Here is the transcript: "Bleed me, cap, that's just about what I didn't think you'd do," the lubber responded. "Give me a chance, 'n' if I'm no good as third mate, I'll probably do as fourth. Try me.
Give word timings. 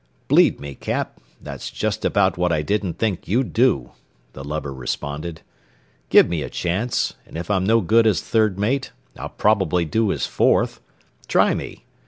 "Bleed 0.27 0.59
me, 0.59 0.73
cap, 0.73 1.21
that's 1.39 1.69
just 1.69 2.03
about 2.03 2.35
what 2.35 2.51
I 2.51 2.63
didn't 2.63 2.95
think 2.97 3.27
you'd 3.27 3.53
do," 3.53 3.91
the 4.33 4.43
lubber 4.43 4.73
responded. 4.73 5.41
"Give 6.09 6.27
me 6.27 6.41
a 6.41 6.49
chance, 6.49 7.13
'n' 7.27 7.37
if 7.37 7.51
I'm 7.51 7.65
no 7.67 7.81
good 7.81 8.07
as 8.07 8.19
third 8.19 8.57
mate, 8.57 8.91
I'll 9.15 9.29
probably 9.29 9.85
do 9.85 10.11
as 10.11 10.25
fourth. 10.25 10.81
Try 11.27 11.53
me. 11.53 11.85